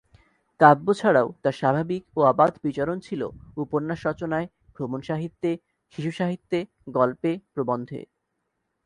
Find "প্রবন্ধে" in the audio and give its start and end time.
7.53-7.99